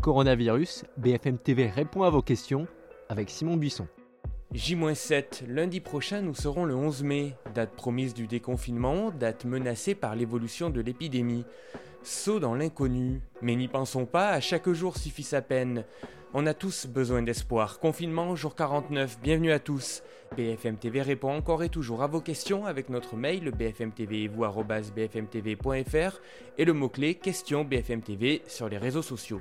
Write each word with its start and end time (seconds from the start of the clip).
Coronavirus, 0.00 0.84
BFM 0.96 1.36
TV 1.36 1.66
répond 1.66 2.04
à 2.04 2.10
vos 2.10 2.22
questions 2.22 2.66
avec 3.10 3.28
Simon 3.28 3.58
Buisson. 3.58 3.86
J-7, 4.52 5.46
lundi 5.46 5.78
prochain 5.78 6.22
nous 6.22 6.34
serons 6.34 6.64
le 6.64 6.74
11 6.74 7.04
mai, 7.04 7.34
date 7.54 7.70
promise 7.70 8.14
du 8.14 8.26
déconfinement, 8.26 9.12
date 9.12 9.44
menacée 9.44 9.94
par 9.94 10.16
l'évolution 10.16 10.70
de 10.70 10.80
l'épidémie. 10.80 11.44
Saut 12.02 12.40
dans 12.40 12.56
l'inconnu, 12.56 13.20
mais 13.42 13.54
n'y 13.54 13.68
pensons 13.68 14.06
pas, 14.06 14.30
à 14.30 14.40
chaque 14.40 14.68
jour 14.70 14.96
suffit 14.96 15.22
sa 15.22 15.40
peine. 15.40 15.84
On 16.34 16.46
a 16.46 16.54
tous 16.54 16.88
besoin 16.88 17.22
d'espoir. 17.22 17.78
Confinement, 17.78 18.34
jour 18.34 18.56
49, 18.56 19.20
bienvenue 19.22 19.52
à 19.52 19.60
tous. 19.60 20.02
BFM 20.36 20.78
TV 20.78 21.02
répond 21.02 21.32
encore 21.32 21.62
et 21.62 21.68
toujours 21.68 22.02
à 22.02 22.08
vos 22.08 22.20
questions 22.20 22.66
avec 22.66 22.88
notre 22.88 23.14
mail 23.14 23.52
bfmtv.fr 23.52 24.10
et 26.58 26.64
le 26.64 26.72
mot-clé 26.72 27.14
question 27.14 27.64
BFM 27.64 28.02
TV 28.02 28.42
sur 28.48 28.68
les 28.68 28.78
réseaux 28.78 29.02
sociaux. 29.02 29.40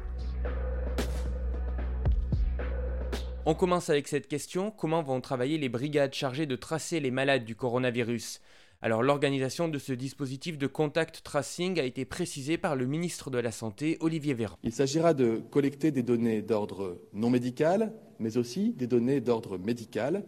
On 3.46 3.56
commence 3.56 3.90
avec 3.90 4.08
cette 4.10 4.28
question, 4.28 4.70
comment 4.70 5.02
vont 5.02 5.22
travailler 5.22 5.58
les 5.58 5.70
brigades 5.70 6.14
chargées 6.14 6.46
de 6.46 6.58
tracer 6.58 7.00
les 7.00 7.10
malades 7.10 7.46
du 7.46 7.56
coronavirus? 7.56 8.42
Alors 8.82 9.02
l'organisation 9.02 9.70
de 9.70 9.80
ce 9.80 9.94
dispositif 9.94 10.58
de 10.58 10.68
contact 10.68 11.24
tracing 11.24 11.80
a 11.80 11.84
été 11.84 12.06
précisée 12.06 12.58
par 12.58 12.76
le 12.76 12.86
ministre 12.86 13.30
de 13.30 13.38
la 13.38 13.52
Santé, 13.52 13.98
Olivier 14.02 14.34
Véran. 14.34 14.58
Il 14.64 14.74
s'agira 14.74 15.14
de 15.14 15.42
collecter 15.52 15.92
des 15.92 16.04
données 16.04 16.42
d'ordre 16.42 17.00
non 17.14 17.30
médical, 17.30 17.94
mais 18.20 18.38
aussi 18.38 18.74
des 18.74 18.88
données 18.88 19.22
d'ordre 19.22 19.58
médical, 19.58 20.26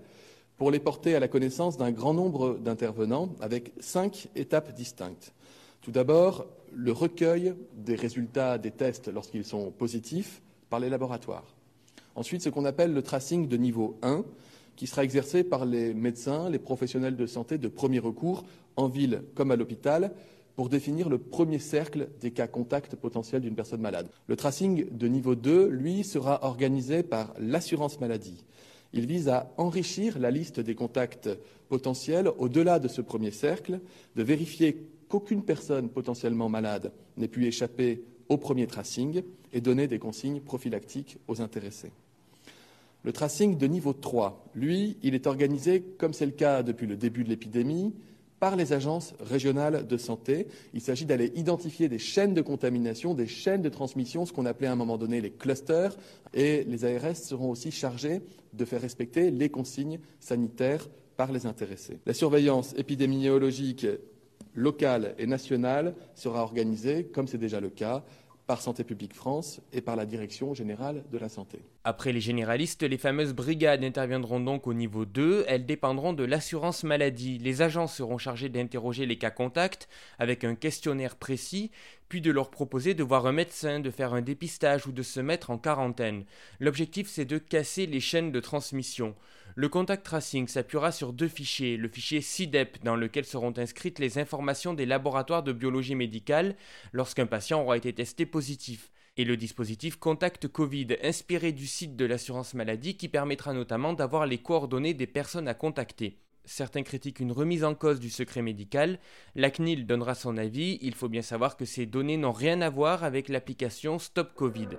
pour 0.57 0.71
les 0.71 0.79
porter 0.79 1.13
à 1.13 1.19
la 1.19 1.27
connaissance 1.27 1.77
d'un 1.77 1.91
grand 1.91 2.13
nombre 2.13 2.57
d'intervenants 2.59 3.35
avec 3.41 3.73
cinq 3.79 4.29
étapes 4.35 4.73
distinctes. 4.73 5.33
Tout 5.81 5.91
d'abord, 5.91 6.45
le 6.73 6.91
recueil 6.91 7.55
des 7.73 7.95
résultats 7.95 8.57
des 8.57 8.71
tests 8.71 9.09
lorsqu'ils 9.09 9.45
sont 9.45 9.71
positifs 9.71 10.41
par 10.69 10.79
les 10.79 10.89
laboratoires. 10.89 11.55
Ensuite, 12.15 12.41
ce 12.41 12.49
qu'on 12.49 12.65
appelle 12.65 12.93
le 12.93 13.01
tracing 13.01 13.47
de 13.47 13.57
niveau 13.57 13.97
1, 14.01 14.23
qui 14.75 14.87
sera 14.87 15.03
exercé 15.03 15.43
par 15.43 15.65
les 15.65 15.93
médecins, 15.93 16.49
les 16.49 16.59
professionnels 16.59 17.15
de 17.15 17.25
santé 17.25 17.57
de 17.57 17.67
premier 17.67 17.99
recours, 17.99 18.43
en 18.75 18.87
ville 18.87 19.23
comme 19.35 19.51
à 19.51 19.55
l'hôpital, 19.55 20.11
pour 20.55 20.69
définir 20.69 21.09
le 21.09 21.17
premier 21.17 21.59
cercle 21.59 22.09
des 22.19 22.31
cas 22.31 22.47
contacts 22.47 22.95
potentiels 22.95 23.41
d'une 23.41 23.55
personne 23.55 23.81
malade. 23.81 24.09
Le 24.27 24.35
tracing 24.35 24.85
de 24.91 25.07
niveau 25.07 25.35
2, 25.35 25.67
lui, 25.67 26.03
sera 26.03 26.43
organisé 26.43 27.03
par 27.03 27.33
l'assurance 27.39 27.99
maladie. 27.99 28.43
Il 28.93 29.05
vise 29.05 29.29
à 29.29 29.53
enrichir 29.57 30.19
la 30.19 30.31
liste 30.31 30.59
des 30.59 30.75
contacts 30.75 31.29
potentiels 31.69 32.29
au-delà 32.37 32.79
de 32.79 32.89
ce 32.89 33.01
premier 33.01 33.31
cercle, 33.31 33.79
de 34.15 34.23
vérifier 34.23 34.85
qu'aucune 35.07 35.43
personne 35.43 35.89
potentiellement 35.89 36.49
malade 36.49 36.91
n'ait 37.17 37.27
pu 37.27 37.45
échapper 37.45 38.03
au 38.29 38.37
premier 38.37 38.67
tracing 38.67 39.23
et 39.53 39.61
donner 39.61 39.87
des 39.87 39.99
consignes 39.99 40.41
prophylactiques 40.41 41.17
aux 41.27 41.41
intéressés. 41.41 41.91
Le 43.03 43.11
tracing 43.11 43.57
de 43.57 43.65
niveau 43.65 43.93
3, 43.93 44.45
lui, 44.53 44.97
il 45.01 45.15
est 45.15 45.25
organisé, 45.25 45.81
comme 45.97 46.13
c'est 46.13 46.25
le 46.25 46.31
cas 46.31 46.61
depuis 46.61 46.85
le 46.85 46.95
début 46.95 47.23
de 47.23 47.29
l'épidémie, 47.29 47.93
par 48.39 48.55
les 48.55 48.73
agences 48.73 49.13
régionales 49.19 49.85
de 49.85 49.97
santé. 49.97 50.47
Il 50.73 50.81
s'agit 50.81 51.05
d'aller 51.05 51.31
identifier 51.35 51.89
des 51.89 51.99
chaînes 51.99 52.33
de 52.33 52.41
contamination, 52.41 53.13
des 53.13 53.27
chaînes 53.27 53.61
de 53.61 53.69
transmission, 53.69 54.25
ce 54.25 54.33
qu'on 54.33 54.47
appelait 54.47 54.67
à 54.67 54.71
un 54.71 54.75
moment 54.75 54.97
donné 54.97 55.21
les 55.21 55.29
clusters, 55.29 55.95
et 56.33 56.63
les 56.63 56.85
ARS 56.85 57.15
seront 57.15 57.51
aussi 57.51 57.71
chargés 57.71 58.21
de 58.53 58.65
faire 58.65 58.81
respecter 58.81 59.29
les 59.29 59.49
consignes 59.49 59.99
sanitaires 60.19 60.87
par 61.17 61.31
les 61.31 61.45
intéressés. 61.45 61.99
La 62.07 62.15
surveillance 62.15 62.73
épidémiologique 62.77 63.85
locale 64.55 65.15
et 65.17 65.27
nationale 65.27 65.95
sera 66.15 66.41
organisée, 66.41 67.05
comme 67.05 67.27
c'est 67.27 67.37
déjà 67.37 67.59
le 67.59 67.69
cas, 67.69 68.03
par 68.51 68.61
Santé 68.61 68.83
publique 68.83 69.13
France 69.13 69.61
et 69.71 69.79
par 69.79 69.95
la 69.95 70.05
Direction 70.05 70.53
générale 70.53 71.05
de 71.09 71.17
la 71.17 71.29
santé. 71.29 71.59
Après 71.85 72.11
les 72.11 72.19
généralistes, 72.19 72.83
les 72.83 72.97
fameuses 72.97 73.33
brigades 73.33 73.81
interviendront 73.83 74.41
donc 74.41 74.67
au 74.67 74.73
niveau 74.73 75.05
2. 75.05 75.45
Elles 75.47 75.65
dépendront 75.65 76.11
de 76.11 76.25
l'assurance 76.25 76.83
maladie. 76.83 77.37
Les 77.37 77.61
agents 77.61 77.87
seront 77.87 78.17
chargés 78.17 78.49
d'interroger 78.49 79.05
les 79.05 79.17
cas 79.17 79.31
contacts 79.31 79.87
avec 80.19 80.43
un 80.43 80.55
questionnaire 80.55 81.15
précis, 81.15 81.71
puis 82.11 82.19
de 82.19 82.29
leur 82.29 82.51
proposer 82.51 82.93
de 82.93 83.03
voir 83.03 83.25
un 83.25 83.31
médecin, 83.31 83.79
de 83.79 83.89
faire 83.89 84.13
un 84.13 84.21
dépistage 84.21 84.85
ou 84.85 84.91
de 84.91 85.01
se 85.01 85.21
mettre 85.21 85.49
en 85.49 85.57
quarantaine. 85.57 86.25
L'objectif 86.59 87.07
c'est 87.07 87.23
de 87.23 87.37
casser 87.37 87.85
les 87.85 88.01
chaînes 88.01 88.33
de 88.33 88.41
transmission. 88.41 89.15
Le 89.55 89.69
contact 89.69 90.05
tracing 90.05 90.49
s'appuiera 90.49 90.91
sur 90.91 91.13
deux 91.13 91.29
fichiers, 91.29 91.77
le 91.77 91.87
fichier 91.87 92.19
CIDEP 92.19 92.83
dans 92.83 92.97
lequel 92.97 93.23
seront 93.23 93.57
inscrites 93.57 93.97
les 93.97 94.17
informations 94.17 94.73
des 94.73 94.85
laboratoires 94.85 95.41
de 95.41 95.53
biologie 95.53 95.95
médicale 95.95 96.57
lorsqu'un 96.91 97.27
patient 97.27 97.61
aura 97.61 97.77
été 97.77 97.93
testé 97.93 98.25
positif, 98.25 98.91
et 99.15 99.23
le 99.23 99.37
dispositif 99.37 99.95
Contact 99.95 100.49
Covid 100.49 100.97
inspiré 101.03 101.53
du 101.53 101.65
site 101.65 101.95
de 101.95 102.03
l'assurance 102.03 102.55
maladie 102.55 102.97
qui 102.97 103.07
permettra 103.07 103.53
notamment 103.53 103.93
d'avoir 103.93 104.25
les 104.25 104.39
coordonnées 104.39 104.93
des 104.93 105.07
personnes 105.07 105.47
à 105.47 105.53
contacter. 105.53 106.19
Certains 106.45 106.83
critiquent 106.83 107.19
une 107.19 107.31
remise 107.31 107.63
en 107.63 107.75
cause 107.75 107.99
du 107.99 108.09
secret 108.09 108.41
médical. 108.41 108.99
La 109.35 109.51
CNIL 109.51 109.85
donnera 109.85 110.15
son 110.15 110.37
avis. 110.37 110.79
Il 110.81 110.95
faut 110.95 111.09
bien 111.09 111.21
savoir 111.21 111.55
que 111.55 111.65
ces 111.65 111.85
données 111.85 112.17
n'ont 112.17 112.31
rien 112.31 112.61
à 112.61 112.69
voir 112.69 113.03
avec 113.03 113.29
l'application 113.29 113.99
Stop 113.99 114.33
Covid. 114.33 114.69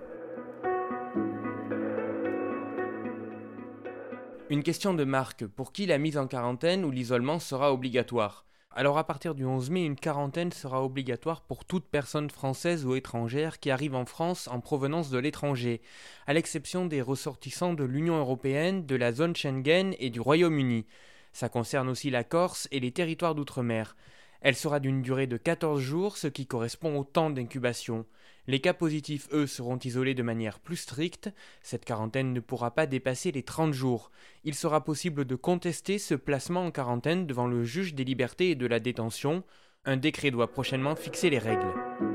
Une 4.51 4.63
question 4.63 4.93
de 4.93 5.05
marque. 5.05 5.47
Pour 5.47 5.73
qui 5.73 5.87
la 5.87 5.99
mise 5.99 6.19
en 6.19 6.27
quarantaine 6.27 6.85
ou 6.85 6.91
l'isolement 6.91 7.39
sera 7.39 7.73
obligatoire? 7.73 8.45
Alors 8.75 8.97
à 8.97 9.07
partir 9.07 9.35
du 9.35 9.45
11 9.45 9.71
mai, 9.71 9.85
une 9.85 9.97
quarantaine 9.97 10.51
sera 10.51 10.83
obligatoire 10.83 11.43
pour 11.43 11.65
toute 11.67 11.85
personne 11.85 12.31
française 12.31 12.87
ou 12.87 12.95
étrangère 12.95 13.61
qui 13.61 13.71
arrive 13.71 13.95
en 13.95 14.07
France 14.07 14.49
en 14.49 14.61
provenance 14.61 15.11
de 15.11 15.19
l'étranger, 15.19 15.83
à 16.27 16.33
l'exception 16.33 16.87
des 16.87 17.03
ressortissants 17.03 17.75
de 17.75 17.85
l'Union 17.85 18.17
européenne, 18.17 18.87
de 18.87 18.97
la 18.97 19.13
zone 19.13 19.37
Schengen 19.37 19.95
et 19.99 20.09
du 20.09 20.21
Royaume-Uni. 20.21 20.87
Ça 21.33 21.49
concerne 21.49 21.89
aussi 21.89 22.11
la 22.11 22.25
Corse 22.25 22.69
et 22.71 22.81
les 22.81 22.93
territoires 22.93 23.35
d'outre-mer. 23.35 23.97
Elle 24.41 24.57
sera 24.57 24.81
d'une 24.81 25.03
durée 25.03 25.27
de 25.27 25.37
14 25.37 25.81
jours, 25.81 26.17
ce 26.17 26.27
qui 26.27 26.47
correspond 26.47 26.99
au 26.99 27.05
temps 27.05 27.31
d'incubation. 27.31 28.05
Les 28.49 28.61
cas 28.61 28.75
positifs, 28.75 29.29
eux, 29.33 29.47
seront 29.47 29.79
isolés 29.79 30.15
de 30.15 30.23
manière 30.25 30.59
plus 30.59 30.77
stricte. 30.77 31.31
Cette 31.63 31.85
quarantaine 31.85 32.33
ne 32.33 32.41
pourra 32.41 32.75
pas 32.75 32.87
dépasser 32.87 33.31
les 33.31 33.45
30 33.45 33.73
jours. 33.73 34.11
Il 34.43 34.57
sera 34.57 34.85
possible 34.85 35.25
de 35.25 35.37
contester 35.37 35.99
ce 35.99 36.17
placement 36.17 36.67
en 36.67 36.71
quarantaine 36.73 37.27
devant 37.27 37.47
le 37.47 37.63
juge 37.63 37.95
des 37.95 38.05
libertés 38.05 38.51
et 38.51 38.57
de 38.57 38.67
la 38.67 38.81
détention. 38.81 39.45
Un 39.85 39.97
décret 39.97 40.33
doit 40.33 40.51
prochainement 40.51 40.97
fixer 40.97 41.31
les 41.31 41.39
règles. 41.39 42.12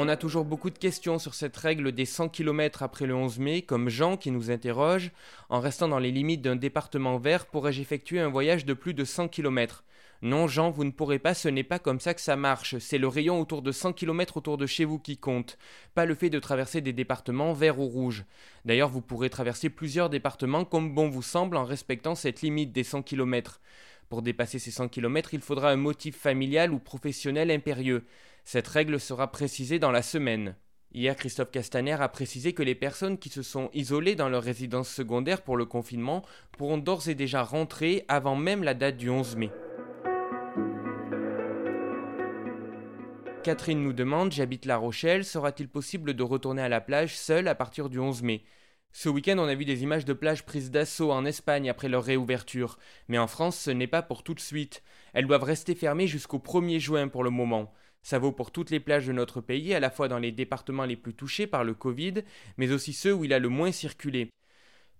On 0.00 0.06
a 0.06 0.16
toujours 0.16 0.44
beaucoup 0.44 0.70
de 0.70 0.78
questions 0.78 1.18
sur 1.18 1.34
cette 1.34 1.56
règle 1.56 1.90
des 1.90 2.04
100 2.04 2.28
km 2.28 2.84
après 2.84 3.04
le 3.04 3.16
11 3.16 3.40
mai, 3.40 3.62
comme 3.62 3.88
Jean 3.88 4.16
qui 4.16 4.30
nous 4.30 4.52
interroge 4.52 5.10
En 5.48 5.58
restant 5.58 5.88
dans 5.88 5.98
les 5.98 6.12
limites 6.12 6.40
d'un 6.40 6.54
département 6.54 7.18
vert, 7.18 7.46
pourrais-je 7.46 7.82
effectuer 7.82 8.20
un 8.20 8.28
voyage 8.28 8.64
de 8.64 8.74
plus 8.74 8.94
de 8.94 9.04
100 9.04 9.26
km 9.26 9.82
Non, 10.22 10.46
Jean, 10.46 10.70
vous 10.70 10.84
ne 10.84 10.92
pourrez 10.92 11.18
pas, 11.18 11.34
ce 11.34 11.48
n'est 11.48 11.64
pas 11.64 11.80
comme 11.80 11.98
ça 11.98 12.14
que 12.14 12.20
ça 12.20 12.36
marche. 12.36 12.78
C'est 12.78 12.98
le 12.98 13.08
rayon 13.08 13.40
autour 13.40 13.60
de 13.60 13.72
100 13.72 13.92
km 13.94 14.36
autour 14.36 14.56
de 14.56 14.66
chez 14.66 14.84
vous 14.84 15.00
qui 15.00 15.18
compte, 15.18 15.58
pas 15.96 16.06
le 16.06 16.14
fait 16.14 16.30
de 16.30 16.38
traverser 16.38 16.80
des 16.80 16.92
départements 16.92 17.52
verts 17.52 17.80
ou 17.80 17.88
rouges. 17.88 18.24
D'ailleurs, 18.64 18.90
vous 18.90 19.02
pourrez 19.02 19.30
traverser 19.30 19.68
plusieurs 19.68 20.10
départements 20.10 20.64
comme 20.64 20.94
bon 20.94 21.08
vous 21.08 21.22
semble 21.22 21.56
en 21.56 21.64
respectant 21.64 22.14
cette 22.14 22.42
limite 22.42 22.70
des 22.70 22.84
100 22.84 23.02
km. 23.02 23.60
Pour 24.08 24.22
dépasser 24.22 24.58
ces 24.58 24.70
100 24.70 24.88
km, 24.88 25.34
il 25.34 25.40
faudra 25.40 25.70
un 25.70 25.76
motif 25.76 26.16
familial 26.16 26.72
ou 26.72 26.78
professionnel 26.78 27.50
impérieux. 27.50 28.06
Cette 28.44 28.68
règle 28.68 28.98
sera 28.98 29.30
précisée 29.30 29.78
dans 29.78 29.90
la 29.90 30.02
semaine. 30.02 30.56
Hier, 30.94 31.14
Christophe 31.14 31.50
Castaner 31.50 32.00
a 32.00 32.08
précisé 32.08 32.54
que 32.54 32.62
les 32.62 32.74
personnes 32.74 33.18
qui 33.18 33.28
se 33.28 33.42
sont 33.42 33.68
isolées 33.74 34.14
dans 34.14 34.30
leur 34.30 34.42
résidence 34.42 34.88
secondaire 34.88 35.42
pour 35.42 35.58
le 35.58 35.66
confinement 35.66 36.24
pourront 36.56 36.78
d'ores 36.78 37.10
et 37.10 37.14
déjà 37.14 37.42
rentrer 37.42 38.06
avant 38.08 38.36
même 38.36 38.62
la 38.62 38.72
date 38.72 38.96
du 38.96 39.10
11 39.10 39.36
mai. 39.36 39.50
Catherine 43.44 43.82
nous 43.82 43.92
demande 43.92 44.32
J'habite 44.32 44.64
La 44.64 44.78
Rochelle, 44.78 45.26
sera-t-il 45.26 45.68
possible 45.68 46.14
de 46.14 46.22
retourner 46.22 46.62
à 46.62 46.70
la 46.70 46.80
plage 46.80 47.16
seule 47.16 47.48
à 47.48 47.54
partir 47.54 47.90
du 47.90 47.98
11 47.98 48.22
mai? 48.22 48.42
Ce 48.92 49.08
week-end, 49.08 49.38
on 49.38 49.46
a 49.46 49.54
vu 49.54 49.64
des 49.64 49.82
images 49.82 50.04
de 50.04 50.12
plages 50.12 50.44
prises 50.44 50.70
d'assaut 50.70 51.12
en 51.12 51.24
Espagne 51.24 51.70
après 51.70 51.88
leur 51.88 52.04
réouverture, 52.04 52.78
mais 53.06 53.18
en 53.18 53.26
France, 53.26 53.58
ce 53.58 53.70
n'est 53.70 53.86
pas 53.86 54.02
pour 54.02 54.22
tout 54.22 54.34
de 54.34 54.40
suite. 54.40 54.82
Elles 55.12 55.26
doivent 55.26 55.44
rester 55.44 55.74
fermées 55.74 56.06
jusqu'au 56.06 56.38
1er 56.38 56.80
juin 56.80 57.08
pour 57.08 57.22
le 57.22 57.30
moment. 57.30 57.72
Ça 58.02 58.18
vaut 58.18 58.32
pour 58.32 58.50
toutes 58.50 58.70
les 58.70 58.80
plages 58.80 59.06
de 59.06 59.12
notre 59.12 59.40
pays, 59.40 59.74
à 59.74 59.80
la 59.80 59.90
fois 59.90 60.08
dans 60.08 60.18
les 60.18 60.32
départements 60.32 60.84
les 60.84 60.96
plus 60.96 61.14
touchés 61.14 61.46
par 61.46 61.64
le 61.64 61.74
Covid, 61.74 62.14
mais 62.56 62.72
aussi 62.72 62.92
ceux 62.92 63.12
où 63.12 63.24
il 63.24 63.32
a 63.32 63.38
le 63.38 63.48
moins 63.48 63.72
circulé. 63.72 64.30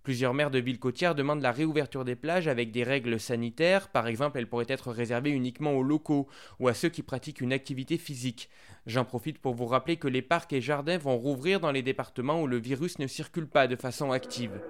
Plusieurs 0.02 0.32
maires 0.32 0.50
de 0.50 0.58
villes 0.58 0.78
côtières 0.78 1.14
demandent 1.14 1.42
la 1.42 1.52
réouverture 1.52 2.04
des 2.04 2.16
plages 2.16 2.48
avec 2.48 2.70
des 2.70 2.82
règles 2.82 3.20
sanitaires. 3.20 3.88
Par 3.88 4.06
exemple, 4.06 4.38
elles 4.38 4.48
pourraient 4.48 4.64
être 4.68 4.90
réservées 4.90 5.30
uniquement 5.30 5.72
aux 5.72 5.82
locaux 5.82 6.28
ou 6.60 6.68
à 6.68 6.74
ceux 6.74 6.88
qui 6.88 7.02
pratiquent 7.02 7.40
une 7.40 7.52
activité 7.52 7.98
physique. 7.98 8.48
J'en 8.86 9.04
profite 9.04 9.38
pour 9.38 9.54
vous 9.54 9.66
rappeler 9.66 9.96
que 9.96 10.08
les 10.08 10.22
parcs 10.22 10.52
et 10.52 10.60
jardins 10.60 10.98
vont 10.98 11.18
rouvrir 11.18 11.60
dans 11.60 11.72
les 11.72 11.82
départements 11.82 12.40
où 12.40 12.46
le 12.46 12.58
virus 12.58 12.98
ne 12.98 13.06
circule 13.06 13.48
pas 13.48 13.66
de 13.66 13.76
façon 13.76 14.12
active. 14.12 14.60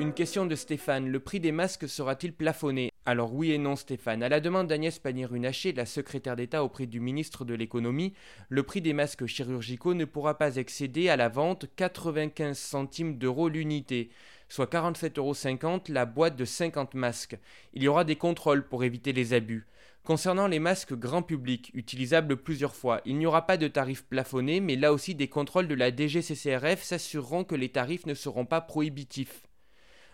Une 0.00 0.12
question 0.12 0.44
de 0.44 0.56
Stéphane. 0.56 1.08
Le 1.08 1.20
prix 1.20 1.38
des 1.38 1.52
masques 1.52 1.88
sera-t-il 1.88 2.32
plafonné? 2.32 2.93
Alors 3.06 3.34
oui 3.34 3.52
et 3.52 3.58
non 3.58 3.76
Stéphane, 3.76 4.22
à 4.22 4.30
la 4.30 4.40
demande 4.40 4.66
d'Agnès 4.66 4.98
Pannier-Runacher, 4.98 5.74
la 5.74 5.84
secrétaire 5.84 6.36
d'État 6.36 6.64
auprès 6.64 6.86
du 6.86 7.00
ministre 7.00 7.44
de 7.44 7.52
l'économie, 7.52 8.14
le 8.48 8.62
prix 8.62 8.80
des 8.80 8.94
masques 8.94 9.26
chirurgicaux 9.26 9.92
ne 9.92 10.06
pourra 10.06 10.38
pas 10.38 10.56
excéder 10.56 11.10
à 11.10 11.16
la 11.16 11.28
vente 11.28 11.66
95 11.76 12.56
centimes 12.56 13.18
d'euros 13.18 13.50
l'unité, 13.50 14.08
soit 14.48 14.72
47,50 14.72 15.18
euros 15.18 15.80
la 15.88 16.06
boîte 16.06 16.36
de 16.36 16.46
50 16.46 16.94
masques. 16.94 17.38
Il 17.74 17.82
y 17.82 17.88
aura 17.88 18.04
des 18.04 18.16
contrôles 18.16 18.66
pour 18.66 18.84
éviter 18.84 19.12
les 19.12 19.34
abus. 19.34 19.66
Concernant 20.02 20.46
les 20.46 20.58
masques 20.58 20.94
grand 20.94 21.22
public, 21.22 21.72
utilisables 21.74 22.38
plusieurs 22.38 22.74
fois, 22.74 23.02
il 23.04 23.18
n'y 23.18 23.26
aura 23.26 23.46
pas 23.46 23.58
de 23.58 23.68
tarifs 23.68 24.06
plafonnés, 24.06 24.60
mais 24.60 24.76
là 24.76 24.94
aussi 24.94 25.14
des 25.14 25.28
contrôles 25.28 25.68
de 25.68 25.74
la 25.74 25.94
DGCCRF 25.94 26.82
s'assureront 26.82 27.44
que 27.44 27.54
les 27.54 27.68
tarifs 27.68 28.06
ne 28.06 28.14
seront 28.14 28.46
pas 28.46 28.62
prohibitifs. 28.62 29.42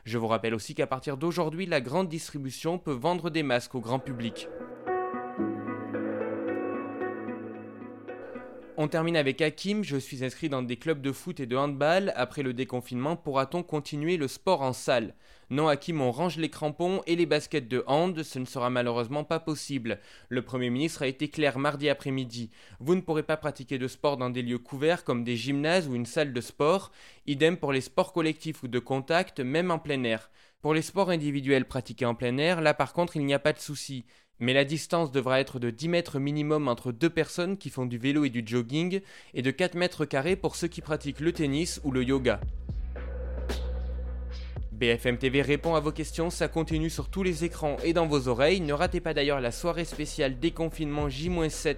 Je 0.04 0.18
vous 0.18 0.28
rappelle 0.28 0.54
aussi 0.54 0.74
qu'à 0.74 0.86
partir 0.86 1.16
d'aujourd'hui, 1.16 1.66
la 1.66 1.80
grande 1.80 2.08
distribution 2.08 2.78
peut 2.78 2.92
vendre 2.92 3.30
des 3.30 3.42
masques 3.42 3.74
au 3.74 3.80
grand 3.80 3.98
public. 3.98 4.48
On 8.82 8.88
termine 8.88 9.18
avec 9.18 9.42
Hakim, 9.42 9.84
je 9.84 9.98
suis 9.98 10.24
inscrit 10.24 10.48
dans 10.48 10.62
des 10.62 10.78
clubs 10.78 11.02
de 11.02 11.12
foot 11.12 11.38
et 11.38 11.44
de 11.44 11.54
handball. 11.54 12.14
Après 12.16 12.42
le 12.42 12.54
déconfinement, 12.54 13.14
pourra-t-on 13.14 13.62
continuer 13.62 14.16
le 14.16 14.26
sport 14.26 14.62
en 14.62 14.72
salle? 14.72 15.14
Non 15.50 15.68
Hakim, 15.68 16.00
on 16.00 16.10
range 16.10 16.38
les 16.38 16.48
crampons 16.48 17.02
et 17.06 17.14
les 17.14 17.26
baskets 17.26 17.68
de 17.68 17.84
hand, 17.86 18.22
ce 18.22 18.38
ne 18.38 18.46
sera 18.46 18.70
malheureusement 18.70 19.22
pas 19.22 19.38
possible. 19.38 20.00
Le 20.30 20.40
Premier 20.40 20.70
ministre 20.70 21.02
a 21.02 21.08
été 21.08 21.28
clair 21.28 21.58
mardi 21.58 21.90
après-midi. 21.90 22.48
Vous 22.78 22.94
ne 22.94 23.02
pourrez 23.02 23.22
pas 23.22 23.36
pratiquer 23.36 23.76
de 23.76 23.86
sport 23.86 24.16
dans 24.16 24.30
des 24.30 24.40
lieux 24.40 24.56
couverts 24.56 25.04
comme 25.04 25.24
des 25.24 25.36
gymnases 25.36 25.86
ou 25.86 25.94
une 25.94 26.06
salle 26.06 26.32
de 26.32 26.40
sport. 26.40 26.90
Idem 27.26 27.58
pour 27.58 27.74
les 27.74 27.82
sports 27.82 28.14
collectifs 28.14 28.62
ou 28.62 28.68
de 28.68 28.78
contact, 28.78 29.40
même 29.40 29.70
en 29.70 29.78
plein 29.78 30.02
air. 30.04 30.30
Pour 30.62 30.72
les 30.72 30.80
sports 30.80 31.10
individuels 31.10 31.66
pratiqués 31.66 32.06
en 32.06 32.14
plein 32.14 32.38
air, 32.38 32.62
là 32.62 32.72
par 32.72 32.94
contre 32.94 33.16
il 33.16 33.26
n'y 33.26 33.34
a 33.34 33.38
pas 33.38 33.52
de 33.52 33.58
souci. 33.58 34.06
Mais 34.40 34.54
la 34.54 34.64
distance 34.64 35.12
devra 35.12 35.38
être 35.38 35.58
de 35.58 35.70
10 35.70 35.88
mètres 35.88 36.18
minimum 36.18 36.66
entre 36.66 36.92
deux 36.92 37.10
personnes 37.10 37.58
qui 37.58 37.68
font 37.70 37.86
du 37.86 37.98
vélo 37.98 38.24
et 38.24 38.30
du 38.30 38.42
jogging, 38.44 39.00
et 39.34 39.42
de 39.42 39.50
4 39.50 39.74
mètres 39.74 40.06
carrés 40.06 40.36
pour 40.36 40.56
ceux 40.56 40.68
qui 40.68 40.80
pratiquent 40.80 41.20
le 41.20 41.32
tennis 41.32 41.80
ou 41.84 41.92
le 41.92 42.02
yoga. 42.02 42.40
BFM 44.72 45.18
TV 45.18 45.42
répond 45.42 45.74
à 45.74 45.80
vos 45.80 45.92
questions, 45.92 46.30
ça 46.30 46.48
continue 46.48 46.88
sur 46.88 47.10
tous 47.10 47.22
les 47.22 47.44
écrans 47.44 47.76
et 47.84 47.92
dans 47.92 48.06
vos 48.06 48.28
oreilles. 48.28 48.62
Ne 48.62 48.72
ratez 48.72 49.00
pas 49.00 49.12
d'ailleurs 49.12 49.42
la 49.42 49.52
soirée 49.52 49.84
spéciale 49.84 50.38
déconfinement 50.40 51.10
J-7 51.10 51.76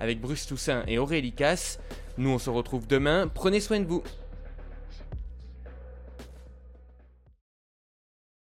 avec 0.00 0.20
Bruce 0.20 0.46
Toussaint 0.46 0.82
et 0.88 0.98
Aurélie 0.98 1.30
Casse. 1.30 1.78
Nous 2.18 2.28
on 2.28 2.40
se 2.40 2.50
retrouve 2.50 2.88
demain, 2.88 3.30
prenez 3.32 3.60
soin 3.60 3.78
de 3.78 3.86
vous. 3.86 4.02